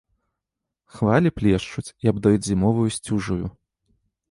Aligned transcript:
Хвалі 0.95 1.29
плешчуць 1.41 1.85
і 2.07 2.11
абдаюць 2.15 2.47
зімовай 2.49 2.95
сцюжаю. 2.99 3.45